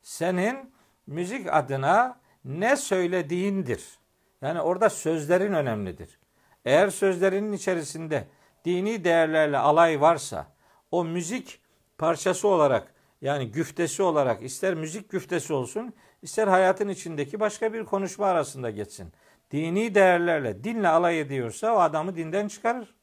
[0.02, 0.72] senin
[1.06, 3.98] müzik adına ne söylediğindir.
[4.42, 6.18] Yani orada sözlerin önemlidir.
[6.64, 8.24] Eğer sözlerinin içerisinde
[8.64, 10.46] dini değerlerle alay varsa,
[10.90, 11.60] o müzik
[11.98, 18.26] parçası olarak yani güftesi olarak ister müzik güftesi olsun ister hayatın içindeki başka bir konuşma
[18.26, 19.12] arasında geçsin.
[19.50, 22.94] Dini değerlerle, dinle alay ediyorsa o adamı dinden çıkarır.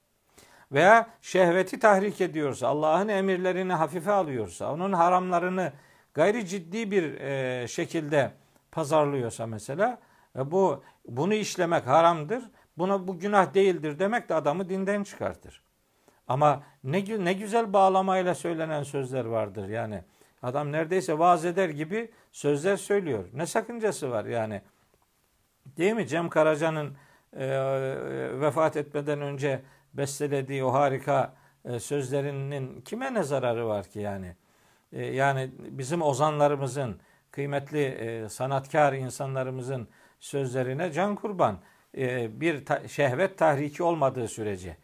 [0.72, 5.74] Veya şehveti tahrik ediyorsa, Allah'ın emirlerini hafife alıyorsa, onun haramlarını
[6.14, 7.18] gayri ciddi bir
[7.68, 8.32] şekilde
[8.72, 10.00] pazarlıyorsa mesela
[10.36, 12.44] e, bu bunu işlemek haramdır.
[12.78, 15.62] Buna bu günah değildir demek de adamı dinden çıkartır.
[16.28, 20.04] Ama ne ne güzel bağlamayla söylenen sözler vardır yani.
[20.42, 23.26] Adam neredeyse vaaz eder gibi sözler söylüyor.
[23.34, 24.62] Ne sakıncası var yani?
[25.66, 26.08] Değil mi?
[26.08, 26.98] Cem Karaca'nın
[27.34, 27.48] e,
[28.42, 29.62] vefat etmeden önce
[29.94, 31.34] bestelediği o harika
[31.66, 34.36] e, sözlerinin kime ne zararı var ki yani?
[34.94, 37.00] E, yani bizim ozanlarımızın,
[37.32, 39.88] kıymetli e, sanatkar insanlarımızın
[40.26, 41.60] sözlerine can kurban.
[41.98, 44.78] E, bir şehvet tahriki olmadığı sürece,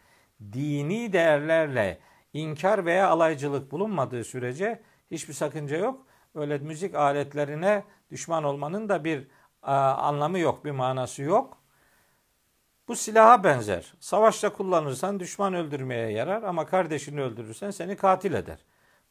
[0.53, 1.99] dini değerlerle
[2.33, 6.05] inkar veya alaycılık bulunmadığı sürece hiçbir sakınca yok.
[6.35, 9.27] Öyle müzik aletlerine düşman olmanın da bir
[9.61, 11.57] anlamı yok, bir manası yok.
[12.87, 13.93] Bu silaha benzer.
[13.99, 18.59] Savaşta kullanırsan düşman öldürmeye yarar ama kardeşini öldürürsen seni katil eder.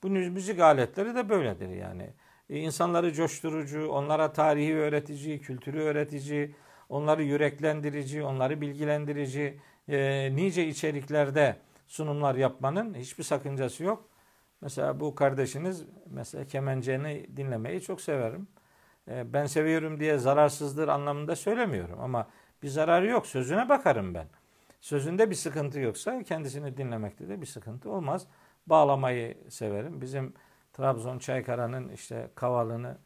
[0.03, 2.11] Bu müzik aletleri de böyledir yani.
[2.51, 6.55] E, insanları coşturucu, onlara tarihi öğretici, kültürü öğretici,
[6.89, 14.09] onları yüreklendirici, onları bilgilendirici e, nice içeriklerde sunumlar yapmanın hiçbir sakıncası yok.
[14.61, 18.49] Mesela bu kardeşiniz mesela kemenceni dinlemeyi çok severim.
[19.09, 22.29] E, ben seviyorum diye zararsızdır anlamında söylemiyorum ama
[22.63, 23.27] bir zararı yok.
[23.27, 24.27] Sözüne bakarım ben.
[24.81, 28.27] Sözünde bir sıkıntı yoksa kendisini dinlemekte de bir sıkıntı olmaz.
[28.67, 30.01] Bağlamayı severim.
[30.01, 30.35] Bizim
[30.81, 32.99] Trabzon Çaykara'nın işte kavalını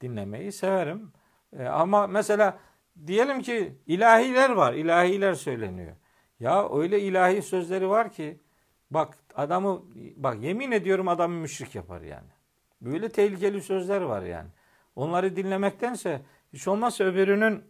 [0.00, 1.12] dinlemeyi severim.
[1.58, 2.58] E, ama mesela
[3.06, 4.74] diyelim ki ilahiler var.
[4.74, 5.96] ilahiler söyleniyor.
[6.40, 8.40] Ya öyle ilahi sözleri var ki
[8.90, 9.82] bak adamı
[10.16, 12.28] bak yemin ediyorum adamı müşrik yapar yani.
[12.80, 14.48] Böyle tehlikeli sözler var yani.
[14.96, 17.64] Onları dinlemektense hiç olmazsa öbürünün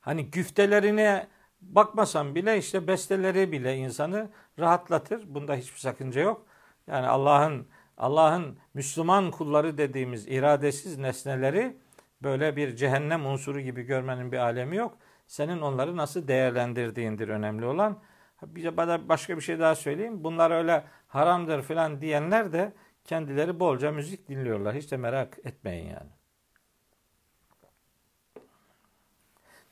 [0.00, 1.26] hani güftelerine
[1.60, 5.34] bakmasam bile işte besteleri bile insanı rahatlatır.
[5.34, 6.46] Bunda hiçbir sakınca yok.
[6.86, 11.76] Yani Allah'ın Allah'ın Müslüman kulları dediğimiz iradesiz nesneleri
[12.22, 14.98] böyle bir cehennem unsuru gibi görmenin bir alemi yok.
[15.26, 18.02] Senin onları nasıl değerlendirdiğindir önemli olan.
[18.42, 20.24] Bir bana başka bir şey daha söyleyeyim.
[20.24, 22.72] Bunlar öyle haramdır falan diyenler de
[23.04, 24.74] kendileri bolca müzik dinliyorlar.
[24.74, 26.10] Hiç de merak etmeyin yani.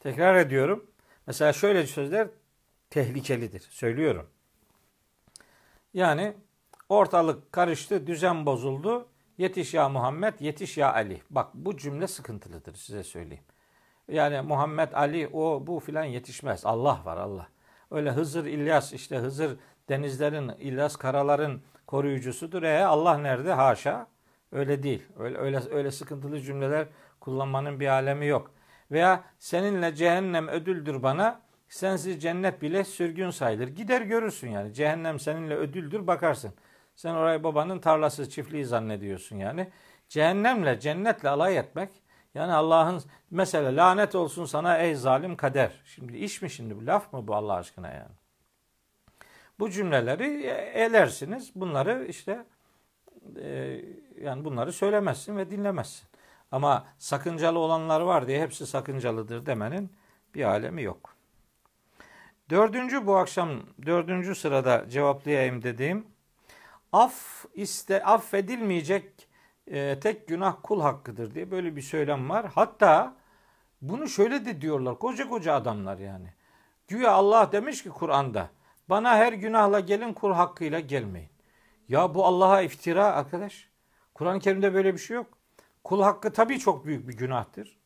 [0.00, 0.90] Tekrar ediyorum.
[1.26, 2.28] Mesela şöyle sözler
[2.90, 3.60] tehlikelidir.
[3.60, 4.30] Söylüyorum.
[5.94, 6.34] Yani
[6.90, 9.08] ortalık karıştı, düzen bozuldu.
[9.38, 11.22] Yetiş ya Muhammed, yetiş ya Ali.
[11.30, 13.44] Bak bu cümle sıkıntılıdır size söyleyeyim.
[14.08, 16.66] Yani Muhammed, Ali, o bu filan yetişmez.
[16.66, 17.48] Allah var Allah.
[17.90, 19.56] Öyle Hızır, İlyas işte Hızır
[19.88, 22.62] denizlerin, İlyas karaların koruyucusudur.
[22.62, 23.52] E Allah nerede?
[23.52, 24.06] Haşa.
[24.52, 25.02] Öyle değil.
[25.18, 26.86] Öyle öyle öyle sıkıntılı cümleler
[27.20, 28.50] kullanmanın bir alemi yok.
[28.90, 33.68] Veya seninle cehennem ödüldür bana, sensiz cennet bile sürgün sayılır.
[33.68, 34.74] Gider görürsün yani.
[34.74, 36.54] Cehennem seninle ödüldür bakarsın.
[37.00, 39.70] Sen orayı babanın tarlası çiftliği zannediyorsun yani.
[40.08, 41.90] Cehennemle, cennetle alay etmek
[42.34, 45.82] yani Allah'ın mesela lanet olsun sana ey zalim kader.
[45.84, 48.14] Şimdi iş mi şimdi bu laf mı bu Allah aşkına yani?
[49.58, 51.52] Bu cümleleri elersiniz.
[51.54, 52.44] Bunları işte
[53.42, 53.80] e,
[54.20, 56.08] yani bunları söylemezsin ve dinlemezsin.
[56.52, 59.92] Ama sakıncalı olanlar var diye hepsi sakıncalıdır demenin
[60.34, 61.14] bir alemi yok.
[62.50, 63.50] Dördüncü bu akşam
[63.86, 66.19] dördüncü sırada cevaplayayım dediğim
[66.92, 69.28] af iste affedilmeyecek
[69.66, 72.50] e, tek günah kul hakkıdır diye böyle bir söylem var.
[72.54, 73.16] Hatta
[73.82, 76.34] bunu şöyle de diyorlar koca koca adamlar yani.
[76.88, 78.50] Güya Allah demiş ki Kur'an'da
[78.88, 81.30] bana her günahla gelin kul hakkıyla gelmeyin.
[81.88, 83.68] Ya bu Allah'a iftira arkadaş.
[84.14, 85.26] Kur'an-ı Kerim'de böyle bir şey yok.
[85.84, 87.78] Kul hakkı tabii çok büyük bir günahtır.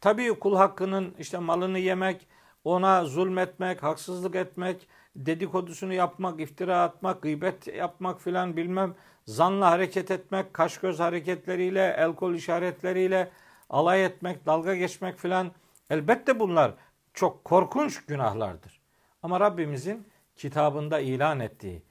[0.00, 2.28] Tabii kul hakkının işte malını yemek,
[2.64, 8.94] ona zulmetmek, haksızlık etmek, dedikodusunu yapmak, iftira atmak, gıybet yapmak filan bilmem,
[9.26, 13.30] zanla hareket etmek, kaş göz hareketleriyle, el kol işaretleriyle
[13.70, 15.52] alay etmek, dalga geçmek filan
[15.90, 16.74] elbette bunlar
[17.14, 18.80] çok korkunç günahlardır.
[19.22, 21.82] Ama Rabbimizin kitabında ilan ettiği,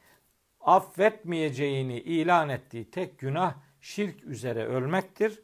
[0.62, 5.42] affetmeyeceğini ilan ettiği tek günah şirk üzere ölmektir.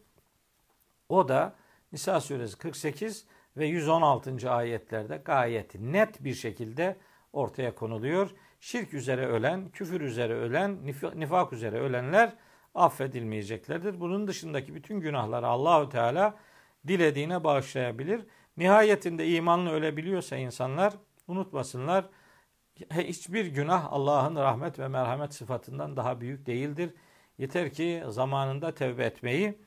[1.09, 1.55] O da
[1.91, 3.25] Nisa suresi 48
[3.59, 4.51] ve 116.
[4.51, 6.97] ayetlerde gayet net bir şekilde
[7.33, 8.29] ortaya konuluyor.
[8.59, 10.77] Şirk üzere ölen, küfür üzere ölen,
[11.15, 12.33] nifak üzere ölenler
[12.75, 13.99] affedilmeyeceklerdir.
[13.99, 16.37] Bunun dışındaki bütün günahları Allahü Teala
[16.87, 18.25] dilediğine bağışlayabilir.
[18.57, 20.93] Nihayetinde imanlı ölebiliyorsa insanlar
[21.27, 22.09] unutmasınlar
[22.91, 26.93] hiçbir günah Allah'ın rahmet ve merhamet sıfatından daha büyük değildir.
[27.37, 29.57] Yeter ki zamanında tevbe etmeyi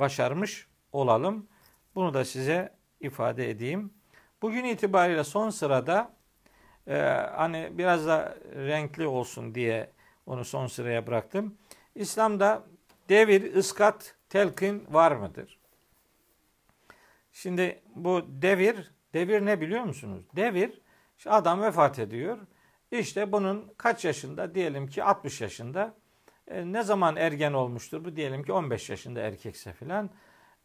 [0.00, 1.46] başarmış olalım.
[1.94, 3.94] Bunu da size ifade edeyim.
[4.42, 6.12] Bugün itibariyle son sırada
[6.86, 6.96] e,
[7.34, 9.90] hani biraz da renkli olsun diye
[10.26, 11.58] onu son sıraya bıraktım.
[11.94, 12.64] İslam'da
[13.08, 15.58] devir, ıskat, telkin var mıdır?
[17.32, 20.24] Şimdi bu devir, devir ne biliyor musunuz?
[20.36, 20.80] Devir,
[21.26, 22.38] adam vefat ediyor.
[22.90, 24.54] İşte bunun kaç yaşında?
[24.54, 25.94] Diyelim ki 60 yaşında.
[26.48, 28.04] E, ne zaman ergen olmuştur?
[28.04, 30.10] Bu diyelim ki 15 yaşında erkekse filan.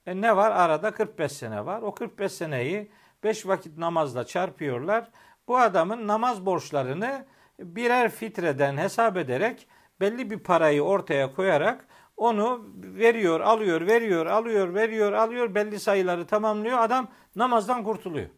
[0.06, 0.52] E, ne var?
[0.52, 1.82] Arada 45 sene var.
[1.82, 2.92] O 45 seneyi
[3.24, 5.10] 5 vakit namazla çarpıyorlar.
[5.48, 7.26] Bu adamın namaz borçlarını
[7.60, 9.68] birer fitreden hesap ederek
[10.00, 11.88] belli bir parayı ortaya koyarak
[12.18, 16.80] onu veriyor, alıyor, veriyor, alıyor, veriyor, alıyor, belli sayıları tamamlıyor.
[16.80, 18.30] Adam namazdan kurtuluyor.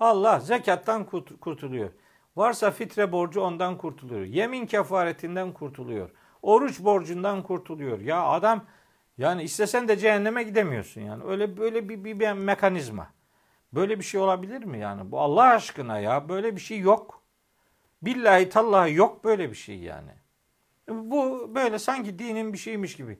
[0.00, 1.04] Allah zekattan
[1.40, 1.90] kurtuluyor.
[2.36, 4.24] Varsa fitre borcu ondan kurtuluyor.
[4.24, 6.10] Yemin kefaretinden kurtuluyor.
[6.42, 8.00] Oruç borcundan kurtuluyor.
[8.00, 8.64] Ya adam
[9.18, 11.24] yani istesen de cehenneme gidemiyorsun yani.
[11.24, 13.10] Öyle böyle bir, bir, bir mekanizma.
[13.72, 15.10] Böyle bir şey olabilir mi yani?
[15.10, 17.22] Bu Allah aşkına ya böyle bir şey yok.
[18.02, 20.10] Billahi tallahi yok böyle bir şey yani.
[20.88, 23.18] Bu böyle sanki dinin bir şeymiş gibi.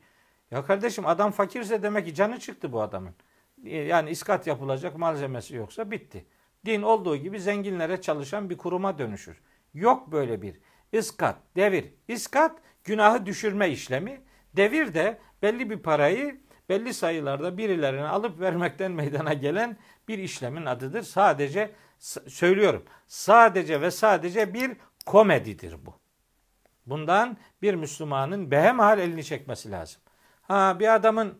[0.50, 3.14] Ya kardeşim adam fakirse demek ki canı çıktı bu adamın.
[3.62, 6.26] Yani iskat yapılacak malzemesi yoksa bitti.
[6.66, 9.42] Din olduğu gibi zenginlere çalışan bir kuruma dönüşür.
[9.74, 10.60] Yok böyle bir
[10.92, 11.94] iskat, devir.
[12.08, 14.20] İskat günahı düşürme işlemi.
[14.56, 19.76] Devir de belli bir parayı belli sayılarda birilerine alıp vermekten meydana gelen
[20.08, 21.02] bir işlemin adıdır.
[21.02, 21.72] Sadece
[22.28, 22.84] söylüyorum.
[23.06, 25.94] Sadece ve sadece bir komedidir bu.
[26.86, 30.02] Bundan bir Müslümanın behemhal elini çekmesi lazım.
[30.42, 31.38] Ha bir adamın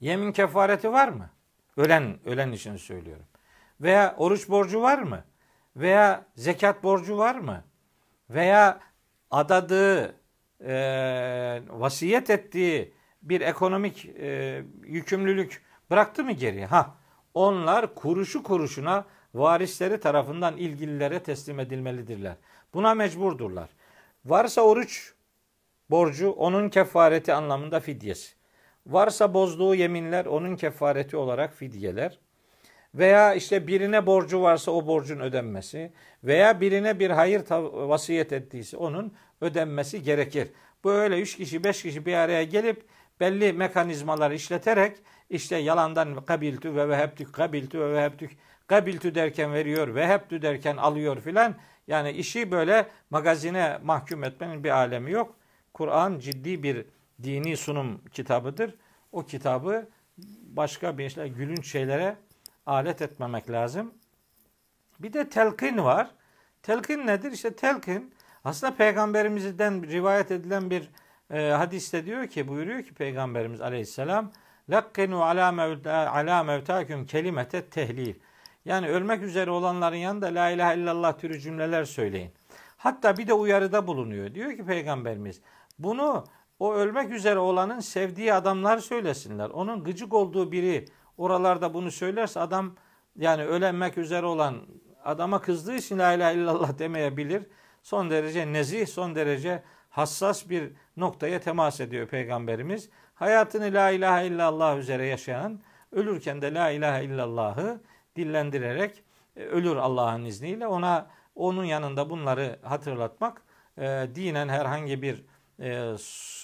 [0.00, 1.30] yemin kefareti var mı?
[1.76, 3.26] Ölen ölen için söylüyorum.
[3.80, 5.24] Veya oruç borcu var mı?
[5.76, 7.64] Veya zekat borcu var mı?
[8.30, 8.80] Veya
[9.30, 10.14] adadığı,
[10.60, 10.72] e,
[11.68, 12.92] vasiyet ettiği
[13.22, 16.66] bir ekonomik e, yükümlülük bıraktı mı geriye?
[16.66, 16.94] Ha,
[17.34, 22.34] onlar kuruşu kuruşuna varisleri tarafından ilgililere teslim edilmelidirler.
[22.74, 23.68] Buna mecburdurlar.
[24.24, 25.12] Varsa oruç
[25.90, 28.34] borcu onun kefareti anlamında fidyesi.
[28.86, 32.18] Varsa bozduğu yeminler onun kefareti olarak fidyeler.
[32.94, 35.92] Veya işte birine borcu varsa o borcun ödenmesi
[36.24, 37.42] veya birine bir hayır
[37.72, 40.48] vasiyet ettiyse onun ödenmesi gerekir.
[40.84, 42.84] Böyle üç kişi beş kişi bir araya gelip
[43.20, 44.96] belli mekanizmalar işleterek
[45.30, 51.54] işte yalandan kabiltü ve vehebtük kabiltü ve vehebtük kabiltü derken veriyor vehebtü derken alıyor filan.
[51.86, 55.34] Yani işi böyle magazine mahkum etmenin bir alemi yok.
[55.74, 56.86] Kur'an ciddi bir
[57.22, 58.74] dini sunum kitabıdır.
[59.12, 59.88] O kitabı
[60.42, 62.16] başka bir işler, gülünç şeylere
[62.66, 63.94] alet etmemek lazım.
[64.98, 66.10] Bir de telkin var.
[66.62, 67.32] Telkin nedir?
[67.32, 70.90] İşte telkin aslında peygamberimizden rivayet edilen bir
[71.30, 74.32] e, hadiste diyor ki buyuruyor ki peygamberimiz aleyhisselam
[74.70, 78.14] lakkenu ala mevta ala mevtaküm kelimete tehlil.
[78.64, 82.32] Yani ölmek üzere olanların yanında la ilahe illallah türü cümleler söyleyin.
[82.76, 84.34] Hatta bir de uyarıda bulunuyor.
[84.34, 85.40] Diyor ki peygamberimiz
[85.78, 86.24] bunu
[86.58, 89.50] o ölmek üzere olanın sevdiği adamlar söylesinler.
[89.50, 90.84] Onun gıcık olduğu biri
[91.16, 92.74] oralarda bunu söylerse adam
[93.16, 94.56] yani ölenmek üzere olan
[95.04, 97.42] adama kızdığı için la ilahe illallah demeyebilir.
[97.82, 102.90] Son derece nezih, son derece hassas bir noktaya temas ediyor Peygamberimiz.
[103.14, 105.60] Hayatını la ilahe illallah üzere yaşayan,
[105.92, 107.80] ölürken de la ilahe illallahı
[108.16, 109.02] dillendirerek
[109.36, 110.66] e, ölür Allah'ın izniyle.
[110.66, 113.42] Ona onun yanında bunları hatırlatmak
[113.78, 115.24] e, dinen herhangi bir
[115.58, 115.94] e,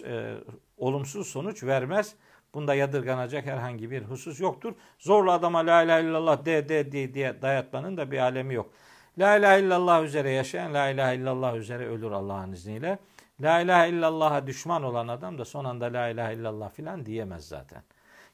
[0.05, 0.35] e,
[0.77, 2.14] olumsuz sonuç vermez.
[2.55, 4.75] Bunda yadırganacak herhangi bir husus yoktur.
[4.99, 8.70] Zorla adama la ilahe illallah de de de diye dayatmanın da bir alemi yok.
[9.18, 12.98] La ilahe illallah üzere yaşayan la ilahe illallah üzere ölür Allah'ın izniyle.
[13.40, 17.83] La ilahe illallah'a düşman olan adam da son anda la ilahe illallah filan diyemez zaten.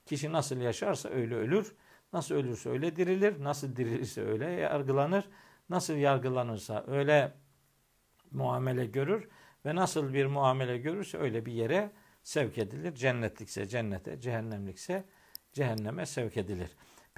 [0.06, 1.74] Kişi nasıl yaşarsa öyle ölür.
[2.12, 3.44] Nasıl ölürse öyle dirilir.
[3.44, 5.24] Nasıl dirilirse öyle yargılanır.
[5.70, 7.32] Nasıl yargılanırsa öyle
[8.30, 9.28] muamele görür.
[9.66, 11.90] Ve nasıl bir muamele görürse öyle bir yere
[12.22, 12.94] sevk edilir.
[12.94, 15.04] Cennetlikse cennete, cehennemlikse
[15.52, 16.70] cehenneme sevk edilir.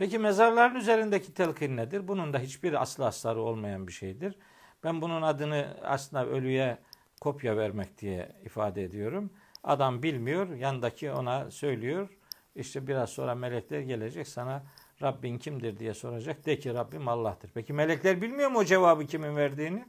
[0.02, 2.08] Peki mezarların üzerindeki telkin nedir?
[2.08, 4.38] Bunun da hiçbir aslı asları olmayan bir şeydir.
[4.84, 6.78] Ben bunun adını aslında ölüye
[7.20, 9.30] kopya vermek diye ifade ediyorum.
[9.64, 12.08] Adam bilmiyor, yandaki ona söylüyor.
[12.54, 14.62] İşte biraz sonra melekler gelecek sana
[15.02, 16.46] Rabbin kimdir diye soracak.
[16.46, 17.50] De ki Rabbim Allah'tır.
[17.54, 19.84] Peki melekler bilmiyor mu o cevabı kimin verdiğini?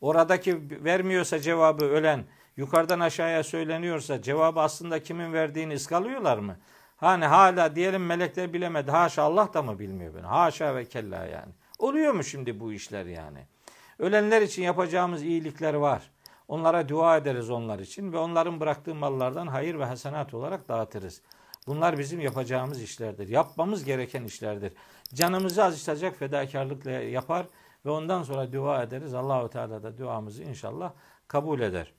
[0.00, 2.24] Oradaki vermiyorsa cevabı ölen
[2.56, 6.56] yukarıdan aşağıya söyleniyorsa cevabı aslında kimin verdiğini ıskalıyorlar mı?
[6.96, 8.90] Hani hala diyelim melekler bilemedi.
[8.90, 10.30] Haşa Allah da mı bilmiyor bunu?
[10.30, 11.52] Haşa ve kella yani.
[11.78, 13.46] Oluyor mu şimdi bu işler yani?
[13.98, 16.10] Ölenler için yapacağımız iyilikler var.
[16.48, 21.22] Onlara dua ederiz onlar için ve onların bıraktığı mallardan hayır ve hasenat olarak dağıtırız.
[21.66, 23.28] Bunlar bizim yapacağımız işlerdir.
[23.28, 24.72] Yapmamız gereken işlerdir.
[25.14, 27.46] Canımızı acıtacak fedakarlıkla yapar
[27.86, 29.14] ve ondan sonra dua ederiz.
[29.14, 30.92] Allahu Teala da duamızı inşallah
[31.28, 31.92] kabul eder.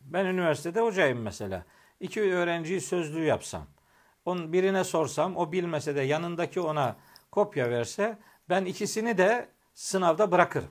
[0.00, 1.64] Ben üniversitede hocayım mesela.
[2.00, 3.66] İki öğrenciyi sözlü yapsam,
[4.26, 6.96] on birine sorsam, o bilmese de yanındaki ona
[7.30, 8.18] kopya verse,
[8.48, 10.70] ben ikisini de sınavda bırakırım.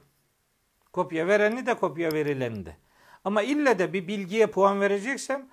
[0.94, 2.78] Kopya vereni de kopya verileni de.
[3.24, 5.50] Ama ille de bir bilgiye puan vereceksem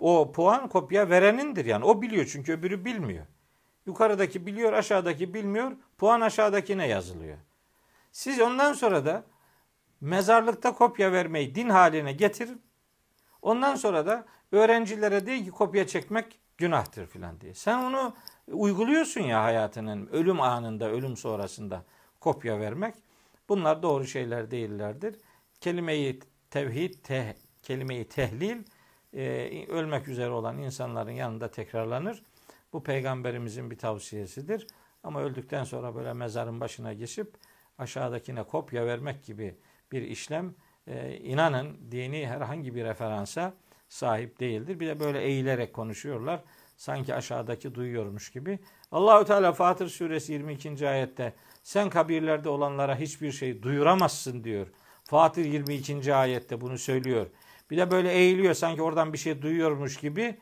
[0.00, 1.84] o puan kopya verenindir yani.
[1.84, 3.26] O biliyor çünkü öbürü bilmiyor.
[3.86, 5.72] Yukarıdaki biliyor, aşağıdaki bilmiyor.
[5.98, 7.38] Puan aşağıdakine yazılıyor.
[8.12, 9.24] Siz ondan sonra da
[10.00, 12.62] mezarlıkta kopya vermeyi din haline getirin.
[13.42, 17.54] Ondan sonra da öğrencilere deyin ki kopya çekmek günahtır filan diye.
[17.54, 18.14] Sen onu
[18.48, 21.84] uyguluyorsun ya hayatının ölüm anında, ölüm sonrasında
[22.20, 22.94] kopya vermek.
[23.48, 25.16] Bunlar doğru şeyler değillerdir.
[25.60, 28.62] Kelimeyi tevhid, te, kelimeyi tehlil
[29.12, 32.22] e, ölmek üzere olan insanların yanında tekrarlanır.
[32.72, 34.66] Bu peygamberimizin bir tavsiyesidir.
[35.02, 37.34] Ama öldükten sonra böyle mezarın başına geçip
[37.78, 39.56] aşağıdakine kopya vermek gibi
[39.92, 40.54] bir işlem
[40.86, 43.54] e, inanın dini herhangi bir referansa
[43.94, 44.80] sahip değildir.
[44.80, 46.40] Bir de böyle eğilerek konuşuyorlar.
[46.76, 48.58] Sanki aşağıdaki duyuyormuş gibi.
[48.92, 50.88] Allahü Teala Fatır suresi 22.
[50.88, 54.66] ayette sen kabirlerde olanlara hiçbir şey duyuramazsın diyor.
[55.04, 56.14] Fatır 22.
[56.14, 57.26] ayette bunu söylüyor.
[57.70, 60.38] Bir de böyle eğiliyor sanki oradan bir şey duyuyormuş gibi.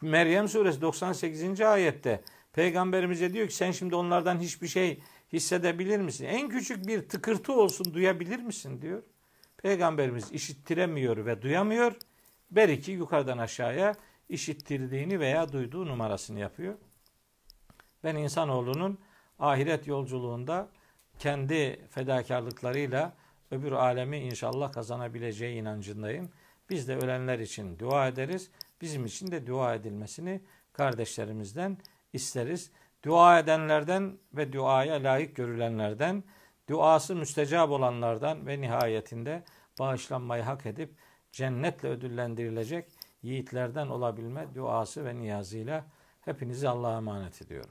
[0.00, 1.60] Meryem suresi 98.
[1.60, 5.00] ayette peygamberimize diyor ki sen şimdi onlardan hiçbir şey
[5.32, 6.24] hissedebilir misin?
[6.24, 9.02] En küçük bir tıkırtı olsun duyabilir misin diyor.
[9.58, 11.92] Peygamberimiz işittiremiyor ve duyamıyor.
[12.50, 13.94] Belki yukarıdan aşağıya
[14.28, 16.74] işittirdiğini veya duyduğu numarasını yapıyor.
[18.04, 18.98] Ben insanoğlunun
[19.38, 20.68] ahiret yolculuğunda
[21.18, 23.12] kendi fedakarlıklarıyla
[23.50, 26.30] öbür alemi inşallah kazanabileceği inancındayım.
[26.70, 28.50] Biz de ölenler için dua ederiz.
[28.80, 30.40] Bizim için de dua edilmesini
[30.72, 31.78] kardeşlerimizden
[32.12, 32.70] isteriz.
[33.04, 36.24] Dua edenlerden ve duaya layık görülenlerden,
[36.68, 39.42] duası müstecab olanlardan ve nihayetinde
[39.78, 40.94] bağışlanmayı hak edip
[41.36, 42.88] cennetle ödüllendirilecek
[43.22, 45.84] yiğitlerden olabilme duası ve niyazıyla
[46.20, 47.70] hepinizi Allah'a emanet ediyorum.